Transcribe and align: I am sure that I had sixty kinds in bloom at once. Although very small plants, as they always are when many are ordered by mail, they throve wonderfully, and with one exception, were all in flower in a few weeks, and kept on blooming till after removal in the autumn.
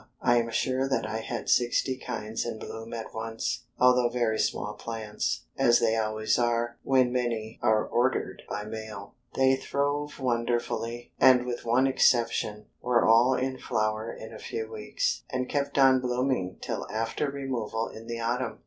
I 0.19 0.37
am 0.37 0.49
sure 0.49 0.89
that 0.89 1.05
I 1.07 1.19
had 1.19 1.47
sixty 1.47 1.95
kinds 1.95 2.43
in 2.43 2.57
bloom 2.57 2.91
at 2.91 3.13
once. 3.13 3.65
Although 3.77 4.09
very 4.09 4.39
small 4.39 4.73
plants, 4.73 5.45
as 5.59 5.79
they 5.79 5.95
always 5.95 6.39
are 6.39 6.79
when 6.81 7.11
many 7.13 7.59
are 7.61 7.85
ordered 7.85 8.41
by 8.49 8.63
mail, 8.63 9.13
they 9.35 9.55
throve 9.55 10.19
wonderfully, 10.19 11.13
and 11.19 11.45
with 11.45 11.65
one 11.65 11.85
exception, 11.85 12.65
were 12.81 13.05
all 13.05 13.35
in 13.35 13.59
flower 13.59 14.11
in 14.11 14.33
a 14.33 14.39
few 14.39 14.71
weeks, 14.71 15.21
and 15.29 15.47
kept 15.47 15.77
on 15.77 15.99
blooming 16.01 16.57
till 16.61 16.87
after 16.89 17.29
removal 17.29 17.87
in 17.87 18.07
the 18.07 18.19
autumn. 18.19 18.59